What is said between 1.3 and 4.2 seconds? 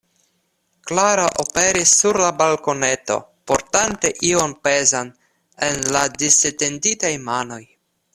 aperis sur la balkoneto, portante